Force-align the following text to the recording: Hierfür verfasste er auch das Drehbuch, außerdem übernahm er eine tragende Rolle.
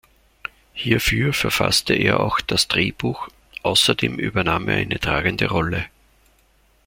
Hierfür 0.73 1.31
verfasste 1.31 1.93
er 1.93 2.21
auch 2.21 2.39
das 2.41 2.67
Drehbuch, 2.67 3.27
außerdem 3.61 4.17
übernahm 4.17 4.67
er 4.67 4.77
eine 4.77 4.99
tragende 4.99 5.47
Rolle. 5.49 5.85